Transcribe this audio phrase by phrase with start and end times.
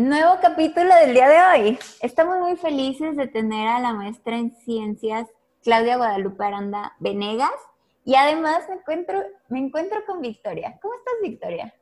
[0.00, 1.78] Nuevo capítulo del día de hoy.
[2.00, 5.28] Estamos muy felices de tener a la maestra en ciencias,
[5.62, 7.50] Claudia Guadalupe Aranda Venegas,
[8.06, 10.78] y además me encuentro, me encuentro con Victoria.
[10.80, 11.74] ¿Cómo estás, Victoria?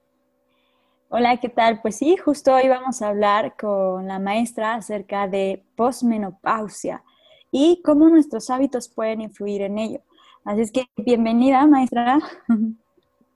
[1.11, 1.81] Hola, ¿qué tal?
[1.81, 7.05] Pues sí, justo hoy vamos a hablar con la maestra acerca de posmenopausia
[7.53, 10.01] y cómo nuestros hábitos pueden influir en ello.
[10.45, 12.19] Así es que bienvenida, maestra.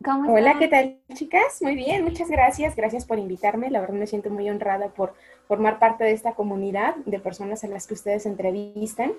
[0.04, 1.60] Hola, ¿qué tal, chicas?
[1.60, 2.74] Muy bien, muchas gracias.
[2.74, 3.70] Gracias por invitarme.
[3.70, 5.14] La verdad me siento muy honrada por
[5.46, 9.12] formar parte de esta comunidad de personas a las que ustedes entrevistan.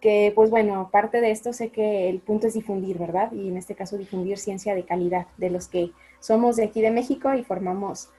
[0.00, 3.32] Que, pues bueno, parte de esto sé que el punto es difundir, ¿verdad?
[3.32, 6.92] Y en este caso difundir ciencia de calidad de los que somos de aquí de
[6.92, 8.10] México y formamos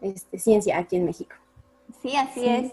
[0.00, 1.34] este, ciencia aquí en México.
[2.00, 2.72] Sí, así es.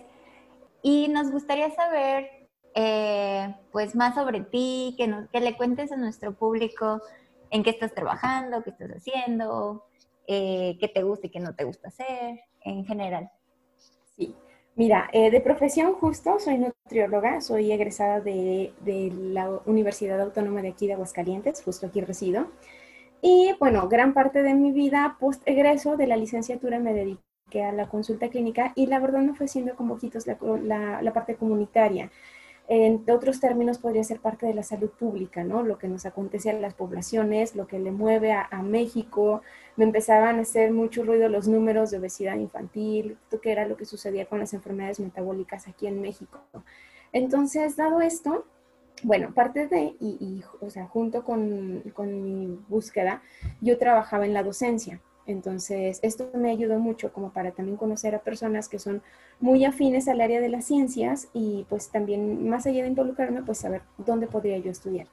[0.81, 5.97] Y nos gustaría saber, eh, pues, más sobre ti, que, nos, que le cuentes a
[5.97, 7.01] nuestro público
[7.53, 9.85] en qué estás trabajando, qué estás haciendo,
[10.27, 13.29] eh, qué te gusta y qué no te gusta hacer, en general.
[14.15, 14.35] Sí,
[14.75, 18.73] mira, eh, de profesión justo soy nutrióloga, soy egresada de,
[19.31, 22.47] la Universidad Autónoma de aquí de Aguascalientes, justo aquí resido.
[23.21, 27.71] Y bueno, gran parte de mi vida post egreso de la licenciatura me dediqué a
[27.71, 32.09] la consulta clínica y la verdad me fue siendo con poquitos la, la parte comunitaria.
[32.69, 35.63] En otros términos, podría ser parte de la salud pública, ¿no?
[35.63, 39.41] Lo que nos acontece a las poblaciones, lo que le mueve a, México.
[39.75, 43.85] Me empezaban a hacer mucho ruido los números de obesidad infantil, que era lo que
[43.85, 46.39] sucedía con las enfermedades metabólicas aquí en México.
[47.11, 48.45] Entonces, dado esto,
[49.03, 53.21] bueno, parte de, y, o sea, junto con, con mi búsqueda,
[53.59, 55.01] yo trabajaba en la docencia.
[55.25, 59.01] Entonces, esto me ayudó mucho como para también conocer a personas que son
[59.39, 63.59] muy afines al área de las ciencias y pues también más allá de involucrarme, pues
[63.59, 65.07] saber dónde podría yo estudiar.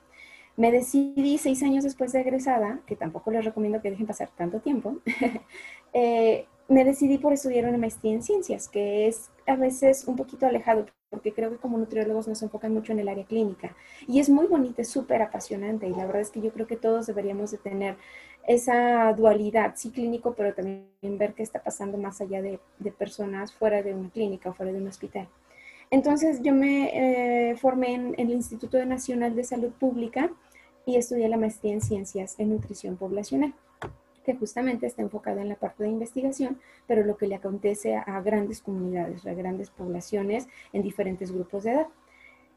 [0.57, 4.61] Me decidí seis años después de egresada, que tampoco les recomiendo que dejen pasar tanto
[4.61, 4.97] tiempo,
[5.93, 10.47] eh, me decidí por estudiar una maestría en ciencias, que es a veces un poquito
[10.47, 13.75] alejado, porque creo que como nutriólogos nos enfocan mucho en el área clínica.
[14.07, 16.77] Y es muy bonita, es súper apasionante, y la verdad es que yo creo que
[16.77, 17.97] todos deberíamos de tener
[18.47, 22.59] esa dualidad, sí clínico, pero también ver qué está pasando más allá de,
[22.99, 25.29] personas fuera de una clínica o fuera de un hospital.
[25.91, 30.31] Entonces yo me eh, formé en, el Instituto Nacional de Salud Pública
[30.87, 33.55] y estudié la maestría en Ciencias en Nutrición Poblacional
[34.25, 38.21] que justamente está enfocada en la parte de investigación, pero lo que le acontece a,
[38.21, 41.87] grandes comunidades, a grandes poblaciones en diferentes grupos de edad.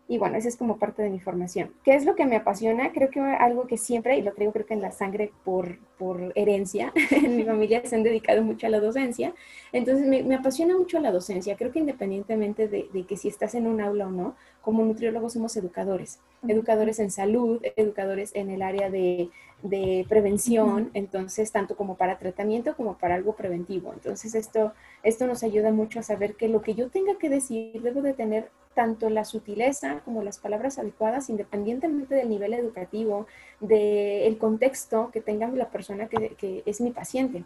[0.07, 1.71] Y bueno, esa es como parte de mi formación.
[1.83, 2.91] ¿Qué es lo que me apasiona?
[2.91, 6.33] Creo que algo que siempre, y lo traigo creo que en la sangre por, por
[6.35, 9.33] herencia, en mi familia se han dedicado mucho a la docencia,
[9.71, 11.55] entonces me, apasiona mucho la docencia.
[11.55, 15.33] Creo que independientemente de, de, que si estás en un aula o no, como nutriólogos
[15.33, 19.29] somos educadores, educadores en salud, educadores en el área de,
[19.63, 23.93] de prevención, entonces tanto como para tratamiento como para algo preventivo.
[23.93, 27.81] Entonces esto, esto nos ayuda mucho a saber que lo que yo tenga que decir
[27.81, 33.25] debo de tener tanto la sutileza como las palabras adecuadas, independientemente del nivel educativo,
[33.61, 37.45] del contexto que tenga la persona que, que es mi paciente.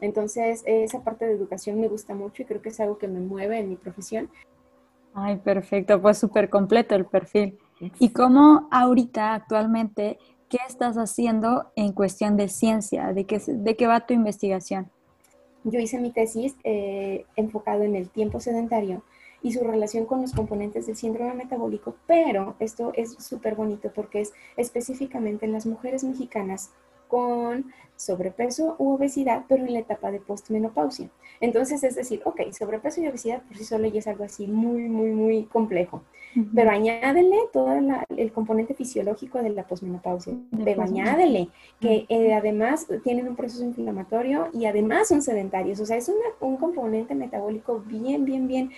[0.00, 3.20] Entonces, esa parte de educación me gusta mucho y creo que es algo que me
[3.20, 4.30] mueve en mi profesión.
[5.12, 7.58] Ay, perfecto, pues súper completo el perfil.
[7.98, 10.18] ¿Y cómo ahorita, actualmente,
[10.50, 13.14] qué estás haciendo en cuestión de ciencia?
[13.14, 14.90] ¿De qué, de qué va tu investigación?
[15.64, 19.02] Yo hice mi tesis eh, enfocado en el tiempo sedentario
[19.42, 24.20] y su relación con los componentes del síndrome metabólico, pero esto es súper bonito porque
[24.20, 26.70] es específicamente en las mujeres mexicanas
[27.10, 31.10] con sobrepeso u obesidad, pero en la etapa de postmenopausia.
[31.40, 34.88] Entonces, es decir, ok, sobrepeso y obesidad por sí solo ya es algo así muy,
[34.88, 36.02] muy, muy complejo,
[36.54, 37.72] pero añádele todo
[38.16, 40.34] el componente fisiológico de la postmenopausia,
[40.64, 41.48] pero añádele
[41.78, 46.10] que eh, además tienen un proceso inflamatorio y además son sedentarios, o sea, es
[46.40, 48.70] un componente metabólico bien, bien, bien,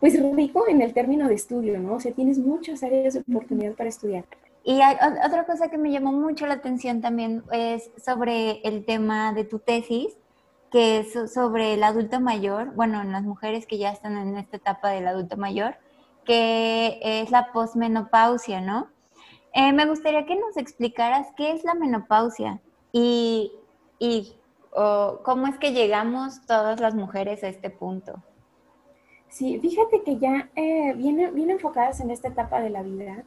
[0.00, 1.94] pues rico en el término de estudio, ¿no?
[1.94, 4.24] O sea, tienes muchas áreas de oportunidad para estudiar.
[4.64, 9.34] Y hay, otra cosa que me llamó mucho la atención también es sobre el tema
[9.34, 10.16] de tu tesis,
[10.72, 14.56] que es sobre el adulto mayor, bueno, en las mujeres que ya están en esta
[14.56, 15.76] etapa del adulto mayor,
[16.24, 18.88] que es la posmenopausia, ¿no?
[19.52, 23.52] Eh, me gustaría que nos explicaras qué es la menopausia y,
[25.22, 28.22] cómo es que llegamos todas las mujeres a este punto.
[29.28, 33.24] Sí, fíjate que ya eh, vienen, viene enfocadas en esta etapa de la vida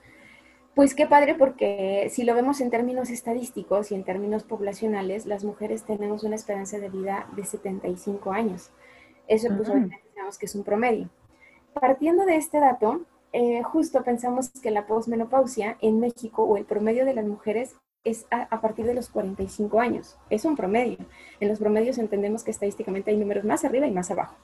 [0.77, 5.43] pues qué padre porque si lo vemos en términos estadísticos y en términos poblacionales, las
[5.43, 8.69] mujeres tenemos una esperanza de vida de 75 años.
[9.27, 11.09] Eso pues obviamente sabemos que es un promedio.
[11.73, 13.01] Partiendo de este dato,
[13.33, 18.27] eh, justo pensamos que la posmenopausia en México o el promedio de las mujeres es
[18.29, 20.15] a, a, partir de los 45 años.
[20.29, 20.99] Es un promedio.
[21.39, 24.35] En los promedios entendemos que estadísticamente hay números más arriba y más abajo.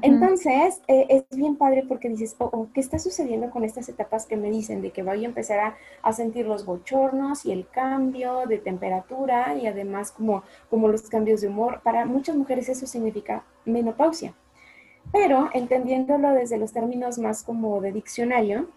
[0.00, 4.26] Entonces, eh, es bien padre porque dices, oh, oh, ¿qué está sucediendo con estas etapas
[4.26, 8.46] que me dicen de que voy a empezar a, sentir los bochornos y el cambio
[8.46, 11.80] de temperatura y además como, como los cambios de humor?
[11.82, 14.34] Para muchas mujeres eso significa menopausia.
[15.10, 18.68] Pero entendiéndolo desde los términos más como de diccionario,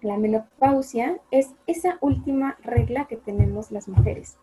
[0.00, 4.36] la menopausia es esa última regla que tenemos las mujeres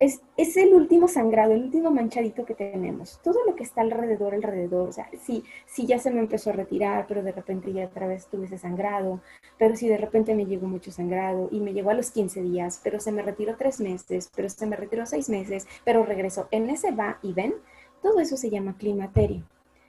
[0.00, 0.20] es,
[0.56, 3.20] el último sangrado, el último manchadito que tenemos.
[3.22, 6.54] Todo lo que está alrededor, alrededor, o sea, si, si ya se me empezó a
[6.54, 9.20] retirar, pero de repente ya otra vez tuve ese sangrado,
[9.58, 12.80] pero si de repente me llegó mucho sangrado y me llegó a los 15 días,
[12.82, 16.48] pero se me retiró tres meses, pero se me retiró seis meses, pero regresó.
[16.50, 17.54] En ese va y ven,
[18.02, 19.42] todo eso se llama climaterio.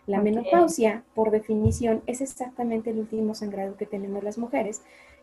[0.08, 4.82] La menopausia, por definición, es exactamente el último sangrado que tenemos las mujeres.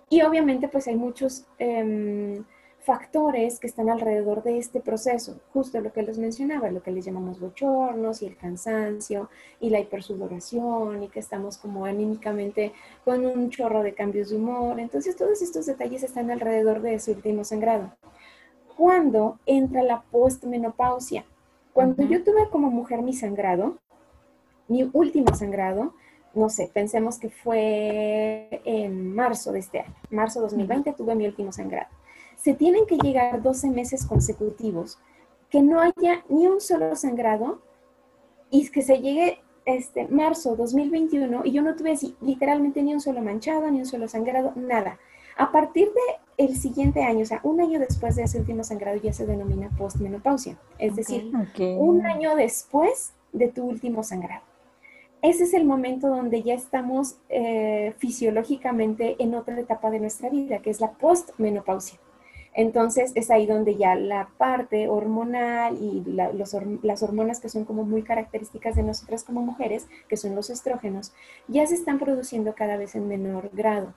[0.09, 1.45] Y obviamente, pues hay muchos...
[1.59, 2.45] Em,
[2.87, 7.05] factores que están alrededor de este proceso, justo lo que les mencionaba, lo que les
[7.05, 9.29] llamamos bochornos y el cansancio
[9.59, 12.73] y la hipersudoración y que estamos como anímicamente
[13.05, 14.79] con un chorro de cambios de humor.
[14.79, 17.91] Entonces todos estos detalles están alrededor de ese último sangrado.
[18.77, 21.25] ¿Cuándo entra la postmenopausia?
[21.73, 23.79] Cuando yo tuve como mujer mi sangrado,
[24.69, 25.93] mi último sangrado,
[26.35, 31.51] no sé, pensemos que fue en marzo de este año, marzo 2020 tuve mi último
[31.51, 31.89] sangrado
[32.47, 35.01] se tienen que llegar 12 meses consecutivos,
[35.51, 37.61] que no haya ni un solo sangrado
[38.53, 43.01] y que se llegue este marzo 2021 y yo no tuve así, literalmente ni un
[43.01, 45.01] solo manchado, ni un solo sangrado, nada.
[45.37, 48.97] A partir de el siguiente año, o sea, un año después de ese último sangrado
[48.99, 54.45] ya se denomina postmenopausia, es decir, un año después de tu último sangrado.
[55.21, 60.61] Ese es el momento donde ya estamos eh, fisiológicamente en otra etapa de nuestra vida,
[60.61, 61.99] que es la postmenopausia.
[62.57, 68.03] Entonces es ahí donde ya la parte hormonal y las hormonas que son como muy
[68.03, 71.13] características de nosotras como mujeres, que son los estrógenos,
[71.49, 73.93] ya se están produciendo cada vez en menor grado.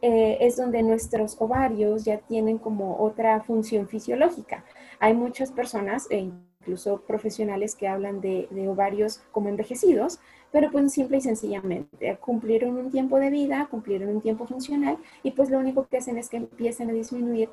[0.00, 4.64] Eh, es donde nuestros ovarios ya tienen como otra función fisiológica.
[4.98, 6.30] Hay muchas personas, e
[6.60, 10.20] incluso profesionales, que hablan de, ovarios como envejecidos,
[10.52, 15.32] pero pues simple y sencillamente cumplieron un tiempo de vida, cumplieron un tiempo funcional y
[15.32, 17.50] pues lo único que hacen es que empiecen a disminuir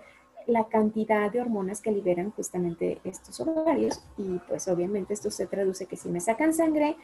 [0.47, 5.85] la cantidad de hormonas que liberan justamente estos ovarios y pues obviamente esto se traduce
[5.85, 6.95] que si me sacan sangre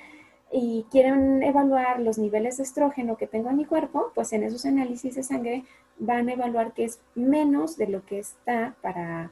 [0.51, 4.65] y quieren evaluar los niveles de estrógeno que tengo en mi cuerpo, pues en esos
[4.65, 5.65] análisis de sangre
[5.97, 9.31] van a evaluar que es menos de lo que está para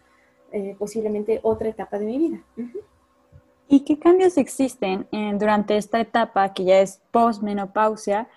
[0.52, 2.44] eh, posiblemente otra etapa de mi vida.
[3.68, 5.08] ¿Y qué cambios existen
[5.40, 8.28] durante esta etapa que ya es postmenopausia?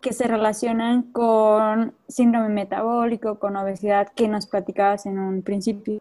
[0.00, 6.00] Que se relacionan con síndrome metabólico, con obesidad, que nos platicabas en un principio.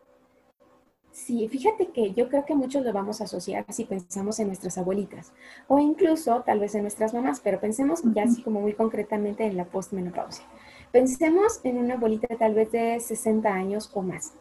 [1.11, 4.77] Sí, fíjate que yo creo que muchos lo vamos a asociar si pensamos en nuestras
[4.77, 5.33] abuelitas
[5.67, 9.57] o incluso tal vez en nuestras mamás, pero pensemos ya así como muy concretamente en
[9.57, 10.45] la postmenopausia.
[10.91, 14.33] Pensemos en una abuelita tal vez de 60 años o más,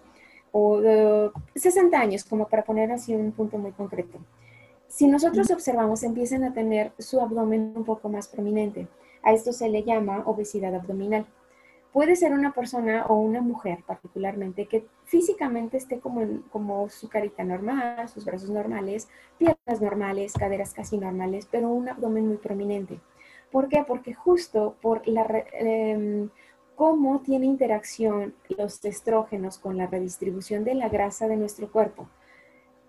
[0.52, 4.18] o de 60 años, como para poner así un punto muy concreto.
[4.86, 8.86] Si nosotros observamos, empiezan a tener su abdomen un poco más prominente
[9.22, 11.26] a esto se le llama obesidad abdominal.
[11.92, 17.44] Puede ser una persona o una mujer particularmente que físicamente esté como, como su carita
[17.44, 19.08] normal, sus brazos normales,
[19.38, 23.00] piernas normales, caderas casi normales, pero un abdomen muy prominente.
[23.50, 23.84] ¿Por qué?
[23.86, 26.28] Porque justo por la, em,
[26.76, 32.08] cómo tiene interacción los estrógenos con la redistribución de la grasa de nuestro cuerpo.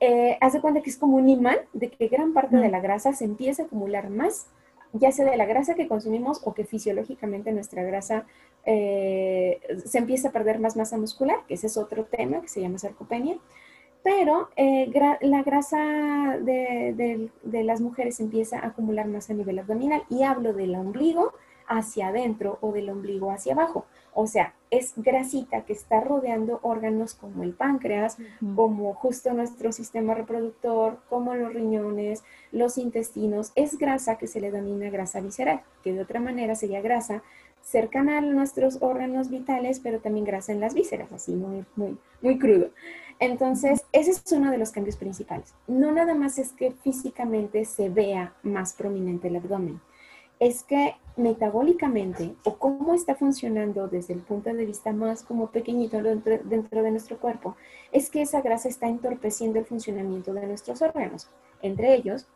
[0.02, 3.14] Eh, hace cuenta que es como un imán de que gran parte de la grasa
[3.14, 4.48] se empieza a acumular más
[4.94, 8.26] ya sea de la grasa que consumimos o que fisiológicamente nuestra grasa
[8.66, 12.62] eh, se empieza a perder más masa muscular, que ese es otro tema que se
[12.62, 13.38] llama sarcopenia.
[14.04, 14.90] Pero eh,
[15.22, 20.76] la grasa de, las mujeres empieza a acumular más a nivel abdominal y hablo del
[20.76, 21.34] ombligo
[21.70, 23.86] hacia adentro o del ombligo hacia abajo.
[24.14, 28.18] O sea, es grasita que está rodeando órganos como el páncreas,
[28.56, 33.52] como justo nuestro sistema reproductor, como los riñones, los intestinos.
[33.56, 37.24] Es grasa que se le denomina grasa visceral, que de otra manera sería grasa
[37.62, 42.40] cercana a nuestros órganos vitales, pero también grasa en las vísceras, así muy, muy, muy
[42.40, 42.72] crudo.
[43.20, 45.54] Entonces, ese es uno de los cambios principales.
[45.68, 49.82] No nada más es que físicamente se vea más prominente el abdomen,
[50.40, 56.02] es que metabólicamente o cómo está funcionando desde el punto de vista más como pequeñito
[56.02, 57.58] dentro, dentro, de nuestro cuerpo,
[57.92, 61.28] es que esa grasa está entorpeciendo el funcionamiento de nuestros órganos,
[61.62, 62.28] entre ellos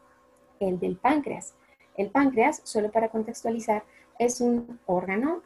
[0.60, 1.56] el del páncreas.
[1.96, 3.84] El páncreas, solo para contextualizar,
[4.20, 5.42] es un órgano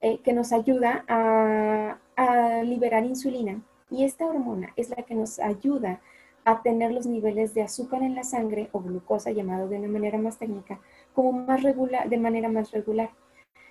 [0.00, 5.38] eh, que nos ayuda a, a liberar insulina y esta hormona es la que nos
[5.38, 6.00] ayuda
[6.44, 10.18] a tener los niveles de azúcar en la sangre o glucosa, llamado de una manera
[10.18, 10.80] más técnica,
[11.12, 13.10] como más regular, de manera más regular.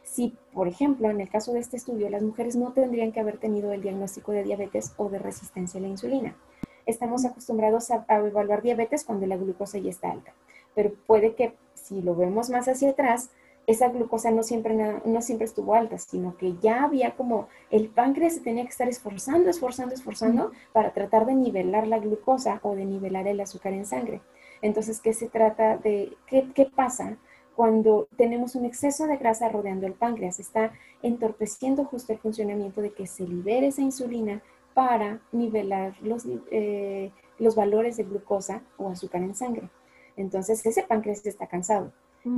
[0.03, 3.38] Si, por ejemplo, en el caso de este estudio, las mujeres no tendrían que haber
[3.38, 6.36] tenido el diagnóstico de diabetes o de resistencia a la insulina.
[6.86, 10.33] Estamos acostumbrados a, a evaluar diabetes cuando la glucosa ya está alta,
[10.74, 13.29] pero puede que si lo vemos más hacia atrás,
[13.67, 18.33] esa glucosa no siempre, no siempre estuvo alta, sino que ya había como el páncreas
[18.33, 22.86] se tenía que estar esforzando, esforzando, esforzando para tratar de nivelar la glucosa o de
[22.86, 24.21] nivelar el azúcar en sangre.
[24.62, 27.17] Entonces, ¿qué se trata de, qué, qué pasa
[27.55, 30.39] cuando tenemos un exceso de grasa rodeando el páncreas?
[30.39, 34.41] Está entorpeciendo justo el funcionamiento de que se libere esa insulina
[34.74, 39.70] para nivelar los, eh, los valores de glucosa o azúcar en sangre.
[40.15, 41.91] Entonces, ese páncreas está cansado.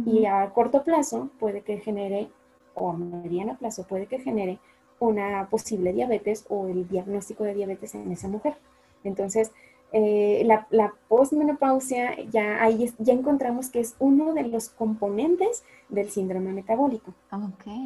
[0.06, 2.30] Y a corto plazo puede que genere,
[2.74, 4.60] o a mediano plazo puede que genere
[5.00, 8.56] una posible diabetes o el diagnóstico de diabetes en esa mujer.
[9.04, 9.52] Entonces,
[9.96, 16.10] eh, la, la postmenopausia, ya ahí ya encontramos que es uno de los componentes del
[16.10, 17.14] síndrome metabólico,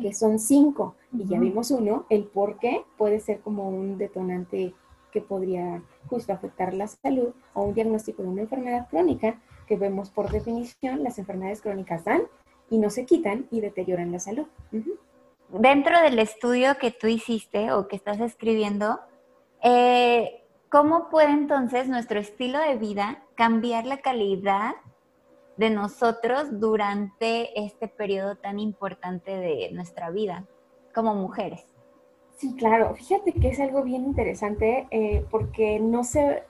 [0.01, 4.73] que son cinco, y ya vimos uno, el por qué puede ser como un detonante
[5.11, 10.09] que podría justo afectar la salud o un diagnóstico de una enfermedad crónica, que vemos
[10.09, 12.21] por definición, las enfermedades crónicas dan
[12.69, 14.47] y no se quitan y deterioran la salud.
[15.49, 19.01] Dentro del estudio que tú hiciste o que estás escribiendo,
[19.61, 24.75] eh, ¿cómo puede entonces nuestro estilo de vida cambiar la calidad
[25.57, 30.45] de nosotros durante este periodo tan importante de nuestra vida
[30.93, 31.65] como mujeres?
[32.37, 32.93] Sí, claro.
[32.95, 36.43] Fíjate que es algo bien interesante eh, porque no se,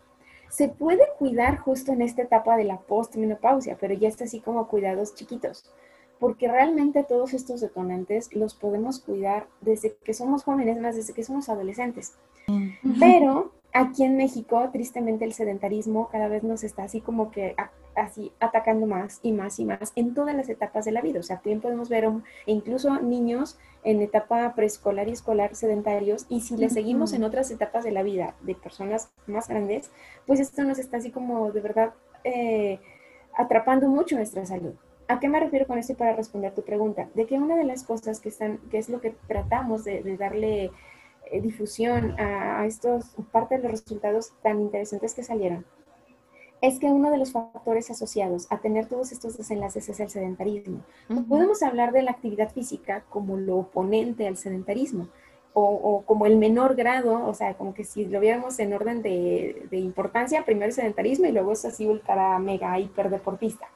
[0.50, 4.68] se puede cuidar justo en esta etapa de la postmenopausia, pero ya está así como
[4.68, 5.72] cuidados chiquitos,
[6.20, 11.24] porque realmente todos estos detonantes los podemos cuidar desde que somos jóvenes, más desde que
[11.24, 12.18] somos adolescentes.
[13.00, 17.56] Pero aquí en México, tristemente, el sedentarismo cada vez nos está así como que
[17.96, 21.20] así atacando más y más y más en todas las etapas de la vida.
[21.20, 22.08] O sea, también podemos ver
[22.46, 27.84] incluso niños en etapa preescolar y escolar sedentarios y si le seguimos en otras etapas
[27.84, 29.92] de la vida de personas más grandes,
[30.26, 31.94] pues esto nos está así como de verdad
[32.24, 32.80] eh,
[33.36, 34.74] atrapando mucho nuestra salud.
[35.10, 37.08] ¿A qué me refiero con esto para responder tu pregunta?
[37.14, 40.72] De que una de las cosas que están, que es lo que tratamos de, darle
[41.32, 45.66] eh, difusión a, a estos, parte de los resultados tan interesantes que salieron,
[46.62, 50.82] es que uno de los factores asociados a tener todos estos desenlaces es el sedentarismo.
[51.30, 55.08] Podemos hablar de la actividad física como lo oponente al sedentarismo
[55.60, 59.68] o, como el menor grado, o sea, como que si lo viéramos en orden de,
[59.72, 63.68] importancia, primero el sedentarismo y luego es así ultra mega hiper deportista.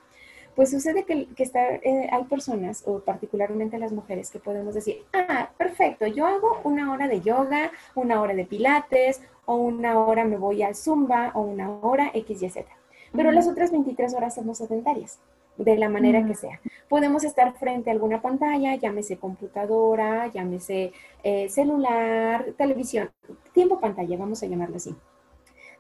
[0.56, 5.50] Pues sucede que, está, eh, hay personas, o particularmente las mujeres, que podemos decir, ah,
[5.58, 10.38] perfecto, yo hago una hora de yoga, una hora de pilates, o una hora me
[10.38, 12.70] voy al zumba, o una hora X, Y, Z.
[13.14, 15.20] Pero las otras 23 horas somos sedentarias,
[15.58, 16.60] de la manera que sea.
[16.90, 20.92] Podemos estar frente a alguna pantalla, llámese computadora, llámese
[21.24, 23.10] eh, celular, televisión,
[23.54, 24.96] tiempo pantalla, vamos a llamarlo así.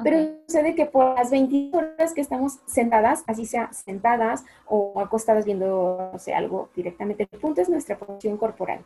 [0.03, 0.17] Pero
[0.47, 6.11] sucede que por las 20 horas que estamos sentadas, así sea sentadas o acostadas viendo
[6.33, 8.85] algo directamente, el punto es nuestra posición corporal.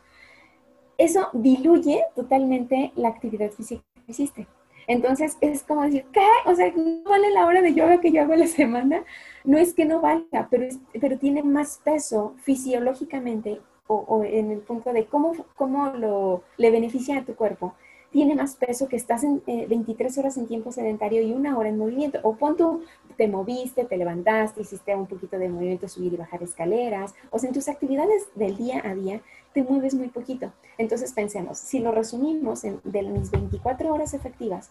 [0.98, 4.46] Eso diluye totalmente la actividad física que existe.
[4.86, 6.26] Entonces es como decir, ¿qué?
[6.46, 9.04] O sea, no vale la hora de yoga que yo hago a la semana.
[9.44, 10.66] No es que no valga, pero,
[11.00, 17.18] pero tiene más peso fisiológicamente o, en el punto de cómo, cómo lo, le beneficia
[17.18, 17.74] a tu cuerpo
[18.16, 21.68] tiene más peso que estás en 23 eh, horas en tiempo sedentario y una hora
[21.68, 22.18] en movimiento.
[22.22, 22.82] O pon tú,
[23.18, 27.14] te moviste, te levantaste, hiciste un poquito de movimiento, subir y bajar escaleras.
[27.28, 29.20] O sea, en tus actividades del día a día
[29.52, 30.50] te mueves muy poquito.
[30.78, 34.70] Entonces pensemos, si lo resumimos de mis 24 horas efectivas,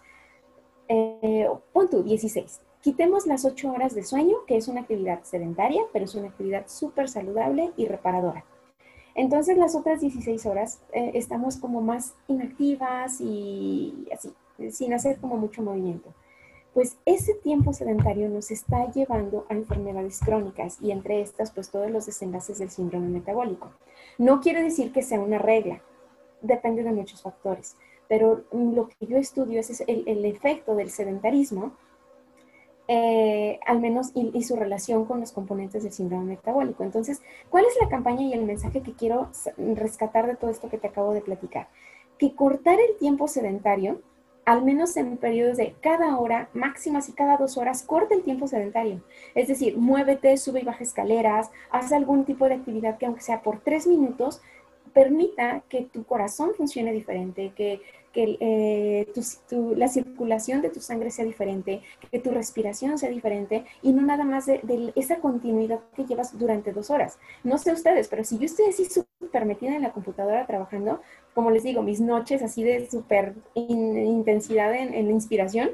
[0.87, 2.61] eh, pon tú 16.
[2.81, 6.63] Quitemos las 8 horas de sueño, que es una actividad sedentaria, pero es una actividad
[6.65, 8.43] súper saludable y reparadora
[9.15, 14.33] Entonces las otras 16 horas eh, estamos como más inactivas y así,
[14.71, 16.13] sin hacer como mucho movimiento.
[16.73, 21.89] Pues ese tiempo sedentario nos está llevando a enfermedades crónicas y entre estas pues todos
[21.89, 23.71] los desenlaces del síndrome metabólico.
[24.17, 25.81] No quiere decir que sea una regla,
[26.41, 27.77] depende de muchos factores,
[28.09, 31.71] pero lo que yo estudio es el efecto del sedentarismo
[32.87, 36.83] eh, al menos y, su relación con los componentes del síndrome metabólico.
[36.83, 40.77] Entonces, ¿cuál es la campaña y el mensaje que quiero rescatar de todo esto que
[40.77, 41.67] te acabo de platicar?
[42.19, 44.01] Que cortar el tiempo sedentario,
[44.45, 48.47] al menos en periodos de cada hora, máximas y cada dos horas, corta el tiempo
[48.47, 49.01] sedentario.
[49.33, 53.41] Es decir, muévete, sube y baja escaleras, haz algún tipo de actividad que aunque sea
[53.41, 54.41] por tres minutos,
[54.93, 57.81] permita que tu corazón funcione diferente, que,
[58.15, 59.07] que eh,
[59.75, 64.23] la circulación de tu sangre sea diferente, que tu respiración sea diferente y no nada
[64.23, 67.19] más de, esa continuidad que llevas durante dos horas.
[67.43, 71.01] No sé ustedes, pero si yo estoy así súper metida en la computadora trabajando,
[71.33, 75.71] como les digo, mis noches así de súper intensidad en, en la inspiración,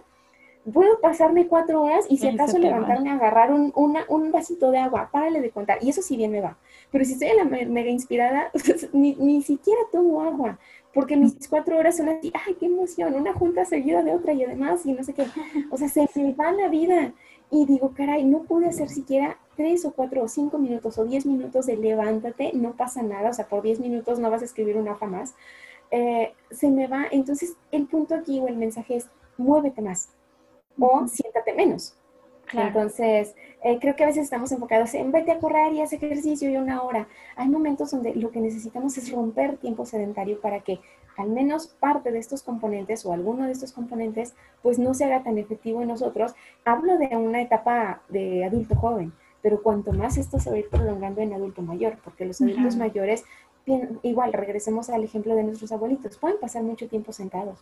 [0.71, 5.09] puedo pasarme cuatro horas y si acaso levantarme a agarrar un, un, vasito de agua,
[5.11, 6.57] párale de contar, y eso sí bien me va.
[6.91, 8.51] Pero si estoy en la mega inspirada,
[8.93, 10.59] ni, ni, siquiera tomo agua,
[10.93, 14.43] porque mis cuatro horas son así, ay, qué emoción, una junta seguida de otra y
[14.43, 15.25] además, y no sé qué,
[15.69, 17.13] o sea, se me va la vida.
[17.53, 21.25] Y digo, caray, no pude hacer siquiera tres o cuatro o cinco minutos o diez
[21.25, 24.77] minutos de levántate, no pasa nada, o sea, por diez minutos no vas a escribir
[24.77, 25.35] una hoja más.
[25.91, 30.09] Eh, se me va, entonces el punto aquí o el mensaje es, muévete más,
[30.79, 31.97] o siéntate menos.
[32.53, 36.49] Entonces, eh, creo que a veces estamos enfocados en vete a correr y haz ejercicio
[36.49, 37.07] y una hora.
[37.35, 40.79] Hay momentos donde lo que necesitamos es romper tiempo sedentario para que
[41.17, 45.23] al menos parte de estos componentes o alguno de estos componentes pues no se haga
[45.23, 46.33] tan efectivo en nosotros.
[46.65, 50.69] Hablo de una etapa de adulto joven, pero cuanto más esto se va a ir
[50.69, 53.23] prolongando en adulto mayor, porque los adultos mayores,
[54.03, 57.59] igual, regresemos al ejemplo de nuestros abuelitos, pueden pasar mucho tiempo sentados.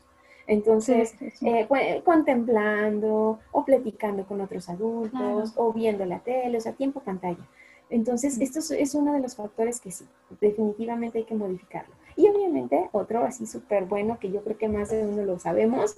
[0.50, 6.74] Entonces, eh, pues, contemplando o platicando con otros adultos o viendo la tele, o sea,
[6.74, 7.48] tiempo pantalla.
[7.92, 10.06] Entonces, esto es, uno de los factores que sí,
[10.42, 11.94] definitivamente hay que modificarlo.
[12.16, 15.98] Y obviamente, otro así súper bueno que yo creo que más de uno lo sabemos,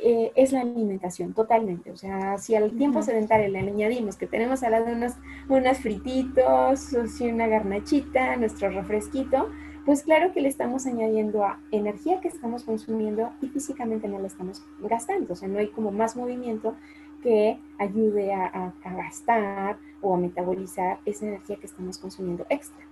[0.00, 1.90] eh, es la alimentación, totalmente.
[1.90, 5.14] O sea, si al tiempo sedentario le añadimos que tenemos al lado unos,
[5.48, 9.48] unos frititos, o si una garnachita, nuestro refresquito,
[9.88, 14.26] pues claro que le estamos añadiendo a energía que estamos consumiendo y físicamente no la
[14.26, 16.74] estamos gastando, o sea, no hay como más movimiento
[17.22, 22.84] que ayude a, gastar o a metabolizar esa energía que estamos consumiendo extra.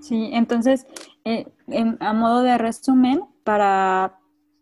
[0.00, 0.88] Sí, entonces,
[1.24, 1.46] eh,
[2.00, 4.18] a modo de resumen, para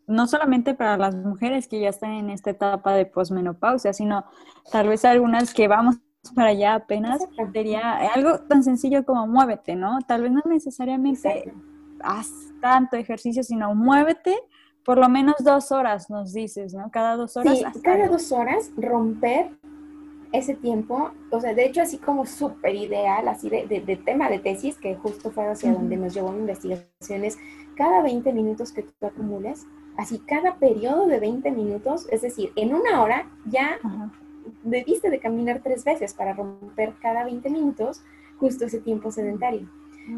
[0.06, 4.26] no solamente para las mujeres que ya están en esta etapa de posmenopausia, sino
[4.70, 5.96] tal vez algunas que vamos
[6.32, 9.98] para allá apenas, sería algo tan sencillo como muévete, ¿no?
[10.06, 11.52] Tal vez no necesariamente
[12.00, 14.34] haz tanto ejercicio, sino muévete
[14.84, 16.90] por lo menos dos horas, nos dices, ¿no?
[16.90, 17.58] Cada dos horas.
[17.58, 19.50] Sí, cada dos horas romper
[20.32, 24.76] ese tiempo, o sea, de hecho así como súper ideal, así de, tema de tesis,
[24.76, 27.38] que justo fue hacia donde nos llevó mi investigación, es
[27.76, 29.64] cada 20 minutos que tú acumules,
[29.96, 33.78] así cada periodo de 20 minutos, es decir, en una hora ya
[34.62, 38.02] debiste de caminar tres veces para romper cada 20 minutos
[38.38, 39.68] justo ese tiempo sedentario.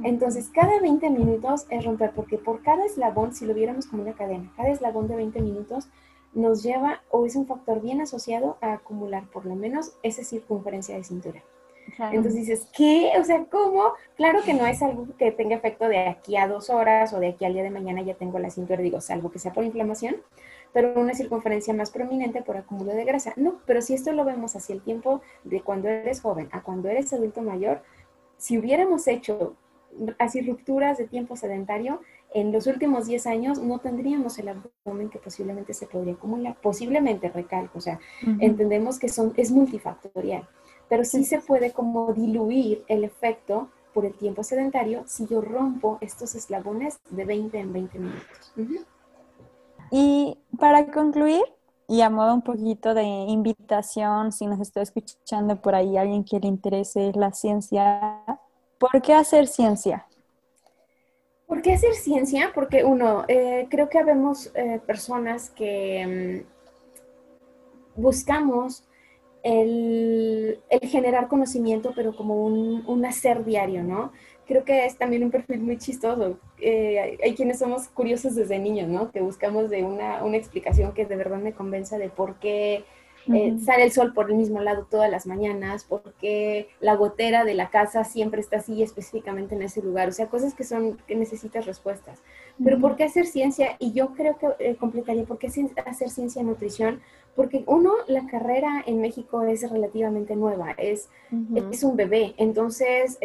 [0.03, 4.15] Entonces, cada 20 minutos es romper, porque por cada eslabón, si lo viéramos como una
[4.15, 5.89] cadena, cada eslabón de 20 minutos
[6.35, 10.97] nos lleva o es un factor bien asociado a acumular por lo menos esa circunferencia
[10.97, 11.43] de cintura.
[11.99, 13.13] Entonces dices, ¿qué?
[13.19, 13.93] O sea, ¿cómo?
[14.17, 17.29] Claro que no es algo que tenga efecto de aquí a dos horas o de
[17.29, 20.17] aquí al día de mañana ya tengo la cintura, digo, salvo que sea por inflamación,
[20.77, 23.33] pero una circunferencia más prominente por acúmulo de grasa.
[23.37, 26.91] No, pero si esto lo vemos hacia el tiempo de cuando eres joven a cuando
[26.91, 27.81] eres adulto mayor,
[28.37, 29.57] si hubiéramos hecho
[30.19, 32.03] así rupturas de tiempo sedentario,
[32.35, 36.59] en los últimos 10 años no tendríamos el abdomen que posiblemente se podría acumular.
[36.61, 37.99] Posiblemente, recalco, o sea,
[38.41, 40.47] entendemos que son, es multifactorial,
[40.91, 45.97] pero sí se puede como diluir el efecto por el tiempo sedentario si yo rompo
[46.03, 48.53] estos eslabones de 20 en 20 minutos.
[49.91, 51.45] Y para concluir,
[51.89, 56.41] y a modo un poquito de invitación, si nos está escuchando por ahí alguien que
[56.41, 58.25] le interese la ciencia,
[58.79, 60.07] ¿por qué hacer ciencia?
[61.47, 62.51] ¿Por qué hacer ciencia?
[62.55, 66.45] Porque uno, eh, creo que habemos eh, personas que
[67.97, 68.83] mm, buscamos
[69.45, 74.13] el, generar conocimiento, pero como un, un hacer diario, ¿no?
[74.47, 76.39] Creo que es también un perfil muy chistoso.
[76.59, 79.11] Eh, hay, quienes somos curiosos desde niños, ¿no?
[79.11, 82.85] Que buscamos de una, una, explicación que de verdad me convenza de por qué
[83.35, 87.55] eh, sale el sol por el mismo lado todas las mañanas, porque la gotera de
[87.55, 91.17] la casa siempre está así específicamente en ese lugar, o sea, cosas que son que
[91.17, 92.23] necesitas respuestas.
[92.63, 93.77] Pero ¿por qué hacer ciencia?
[93.81, 95.49] Y yo creo que eh, completaría, ¿por qué
[95.85, 97.01] hacer ciencia en nutrición?
[97.37, 101.11] Porque uno, la carrera en México es relativamente nueva, es,
[101.71, 103.19] es un bebé, entonces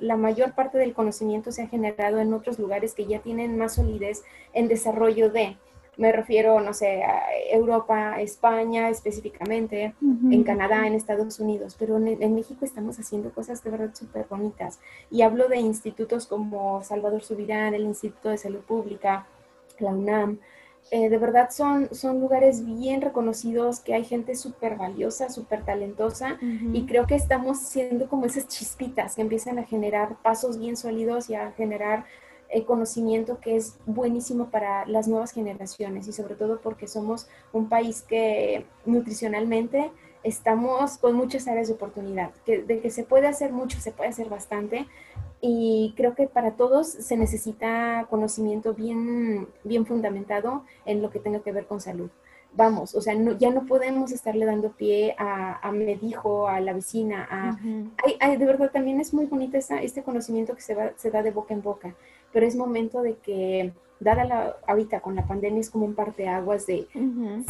[0.00, 3.76] la mayor parte del conocimiento se ha generado en otros lugares que ya tienen más
[3.76, 5.56] solidez en desarrollo de
[5.96, 12.34] me refiero, no sé, a Europa, España específicamente, en Canadá, en Estados Unidos, pero en,
[12.34, 14.80] México estamos haciendo cosas de verdad súper bonitas.
[15.10, 19.26] Y hablo de institutos como Salvador Subirán, el Instituto de Salud Pública,
[19.78, 20.40] la UNAM.
[20.90, 26.38] Eh, de verdad son, son lugares bien reconocidos, que hay gente súper valiosa, súper talentosa,
[26.72, 31.30] y creo que estamos siendo como esas chispitas que empiezan a generar pasos bien sólidos
[31.30, 32.04] y a generar
[32.50, 37.68] el conocimiento que es buenísimo para las nuevas generaciones y sobre todo porque somos un
[37.68, 39.90] país que nutricionalmente
[40.22, 44.10] estamos con muchas áreas de oportunidad, que, de que se puede hacer mucho, se puede
[44.10, 44.86] hacer bastante
[45.46, 51.40] y creo que para todos se necesita conocimiento bien, bien fundamentado en lo que tenga
[51.40, 52.08] que ver con salud.
[52.54, 57.28] Vamos, o sea, ya no podemos estarle dando pie a, me dijo, a la vecina,
[57.30, 57.58] a...
[57.60, 61.52] de verdad también es muy bonito este conocimiento que se, va, se da de boca
[61.52, 61.94] en boca,
[62.32, 66.66] pero es momento de que, dada la, ahorita con la pandemia es como un parteaguas
[66.66, 66.88] de,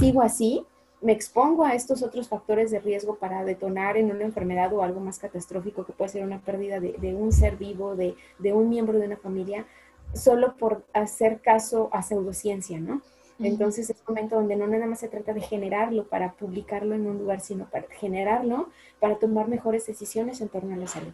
[0.00, 0.66] sigo así,
[1.00, 5.00] me expongo a estos otros factores de riesgo para detonar en una enfermedad o algo
[5.00, 8.68] más catastrófico que puede ser una pérdida de, de un ser vivo, de, de un
[8.68, 9.66] miembro de una familia,
[10.14, 13.02] solo por hacer caso a pseudociencia, ¿no?
[13.40, 17.07] Entonces es un momento donde no nada más se trata de generarlo para publicarlo en
[17.07, 18.68] un lugar, sino para generarlo
[19.00, 21.12] para tomar mejores decisiones en torno a la salud.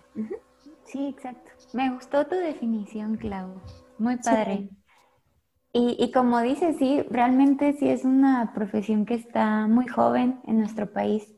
[0.84, 1.50] Sí, exacto.
[1.72, 3.60] Me gustó tu definición, Clau.
[3.98, 4.68] Muy padre.
[5.72, 10.58] Y, y, como dices, sí, realmente sí es una profesión que está muy joven en
[10.58, 11.32] nuestro país.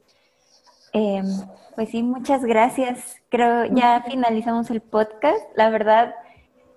[0.94, 1.26] Em,
[1.74, 3.16] pues sí, muchas gracias.
[3.28, 5.44] Creo ya finalizamos el podcast.
[5.54, 6.14] La verdad,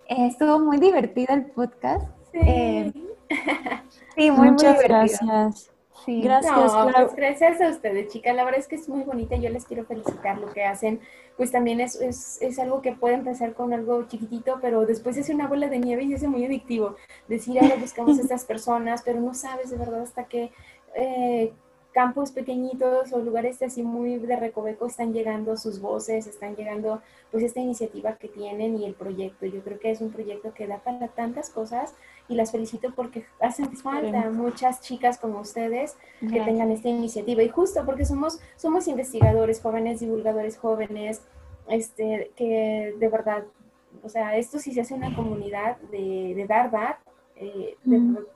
[0.08, 2.10] estuvo muy divertido el podcast.
[2.32, 2.40] Sí.
[2.42, 2.94] Em,
[4.16, 5.72] Sí, muy, Muchas gracias.
[6.06, 6.22] Sí.
[6.22, 8.36] Gracias, pues gracias a ustedes, chicas.
[8.36, 9.36] La verdad es que es muy bonita.
[9.36, 11.00] Yo les quiero felicitar lo que hacen.
[11.36, 15.30] Pues también es, es, es, algo que puede empezar con algo chiquitito, pero después es
[15.30, 16.96] una bola de nieve y es muy adictivo.
[17.28, 20.52] Decir, ahora buscamos a estas personas, pero no sabes de verdad hasta qué
[20.96, 21.54] eh,
[21.96, 27.42] campos pequeñitos o lugares así muy de recoveco están llegando sus voces, están llegando pues
[27.42, 29.46] esta iniciativa que tienen y el proyecto.
[29.46, 31.96] Yo creo que es un proyecto que da para tantas cosas
[32.28, 37.42] y las felicito porque hacen falta muchas chicas como ustedes que tengan esta iniciativa.
[37.42, 41.22] Y justo porque somos, somos investigadores jóvenes, divulgadores jóvenes,
[41.70, 43.46] este, que de verdad,
[44.04, 47.00] o sea, esto si se hace una comunidad de, de dar, dar,
[47.38, 47.78] eh,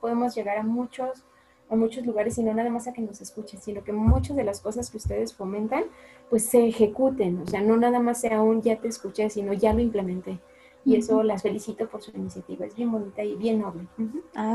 [0.00, 1.24] podemos llegar a muchos
[1.70, 4.44] a muchos lugares y no nada más a que nos escuchen, sino que muchas de
[4.44, 5.84] las cosas que ustedes fomentan,
[6.28, 9.72] pues se ejecuten, o sea, no nada más sea un ya te escuché, sino ya
[9.72, 10.38] lo implementé.
[10.84, 13.86] Y eso las felicito por su iniciativa, es bien bonita y bien noble.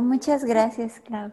[0.01, 1.31] muchas gracias, Clau.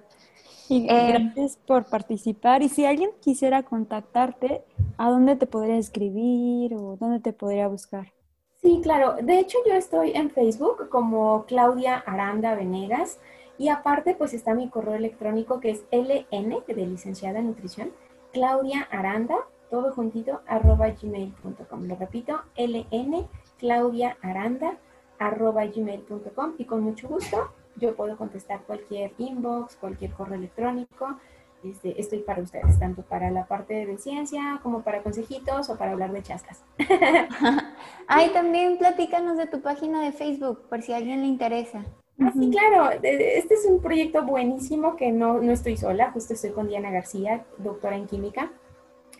[0.68, 2.62] Y eh, gracias por participar.
[2.62, 4.64] Y si alguien quisiera contactarte,
[4.96, 8.12] ¿a dónde te podría escribir o dónde te podría buscar?
[8.62, 9.16] Sí, claro.
[9.20, 13.18] De hecho, yo estoy en Facebook como Claudia Aranda Venegas.
[13.58, 17.92] Y aparte, pues está mi correo electrónico que es ln, de licenciada en nutrición,
[18.32, 19.36] Claudia Aranda,
[19.70, 21.84] todo juntito, arroba gmail.com.
[21.86, 23.26] Lo repito, ln,
[23.58, 24.76] Claudia Aranda,
[25.18, 26.54] arroba gmail.com.
[26.58, 31.16] Y con mucho gusto yo puedo contestar cualquier inbox, cualquier correo electrónico.
[31.64, 35.92] Este, estoy para ustedes, tanto para la parte de ciencia como para consejitos o para
[35.92, 36.64] hablar de chascas.
[38.08, 41.84] Ay, también platícanos de tu página de Facebook, por si a alguien le interesa.
[42.24, 42.90] Ah, sí, claro.
[43.02, 47.44] Este es un proyecto buenísimo que no, no estoy sola, justo estoy con Diana García,
[47.58, 48.52] doctora en química.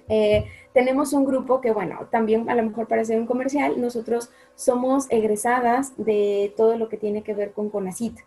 [0.09, 4.31] Eh, tenemos un grupo que, bueno, también a lo mejor para hacer un comercial, nosotros
[4.55, 8.19] somos egresadas de todo lo que tiene que ver con CONACIT.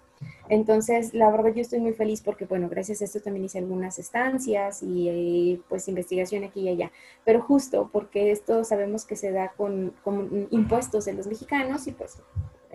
[0.48, 4.00] Entonces, la verdad yo estoy muy feliz porque, bueno, gracias a esto también hice algunas
[4.00, 6.92] estancias y eh, pues investigación aquí y allá.
[7.24, 11.92] Pero justo porque esto sabemos que se da con, con impuestos de los mexicanos y
[11.92, 12.20] pues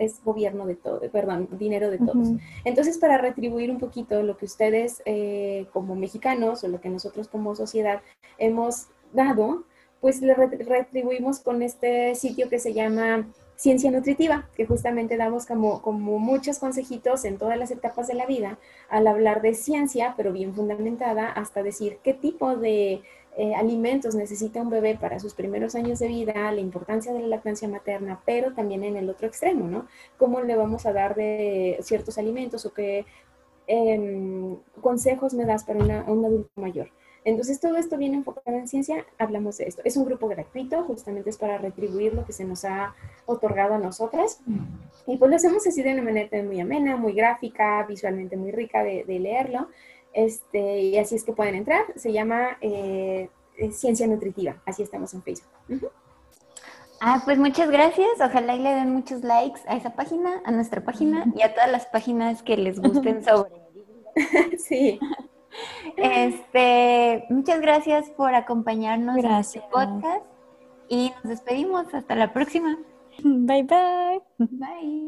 [0.01, 2.29] es gobierno de todo, perdón, dinero de todos.
[2.65, 7.27] Entonces, para retribuir un poquito lo que ustedes eh, como mexicanos o lo que nosotros
[7.27, 8.01] como sociedad
[8.37, 9.63] hemos dado,
[9.99, 15.83] pues le retribuimos con este sitio que se llama Ciencia Nutritiva, que justamente damos como,
[15.83, 18.57] como muchos consejitos en todas las etapas de la vida
[18.89, 23.03] al hablar de ciencia, pero bien fundamentada, hasta decir qué tipo de
[23.37, 27.27] eh, alimentos necesita un bebé para sus primeros años de vida, la importancia de la
[27.27, 29.87] lactancia materna, pero también en el otro extremo, ¿no?
[30.17, 33.05] ¿Cómo le vamos a dar de ciertos alimentos o qué
[33.67, 36.89] em, consejos me das para un adulto mayor?
[37.23, 39.81] Entonces, todo esto viene enfocado en ciencia, hablamos de esto.
[39.85, 42.95] Es un grupo gratuito, justamente es para retribuir lo que se nos ha
[43.27, 44.41] otorgado a nosotras.
[45.05, 48.83] Y pues lo hacemos así de una manera muy amena, muy gráfica, visualmente muy rica
[48.83, 49.67] de, leerlo.
[50.13, 51.85] Este, y así es que pueden entrar.
[51.95, 53.29] Se llama eh,
[53.71, 55.91] Ciencia Nutritiva, así estamos en Facebook.
[56.99, 58.09] Ah, pues muchas gracias.
[58.23, 61.71] Ojalá y le den muchos likes a esa página, a nuestra página y a todas
[61.71, 63.51] las páginas que les gusten sobre.
[64.59, 64.99] sí.
[65.97, 70.23] Este, muchas gracias por acompañarnos en este podcast
[70.89, 71.93] y nos despedimos.
[71.93, 72.77] Hasta la próxima.
[73.23, 74.21] Bye bye.
[74.37, 75.01] Bye.